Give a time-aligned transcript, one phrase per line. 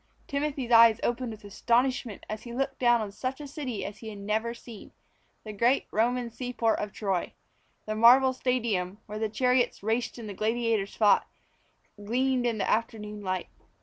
[0.25, 4.09] Timothy's eyes opened with astonishment as he looked down on such a city as he
[4.09, 4.93] had never seen
[5.43, 7.33] the great Roman seaport of Troy.
[7.85, 11.27] The marble Stadium, where the chariots raced and the gladiators fought,
[12.03, 13.49] gleamed in the afternoon light.